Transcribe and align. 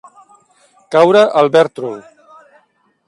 Caure 0.95 1.21
al 1.43 1.51
bertrol. 1.57 2.01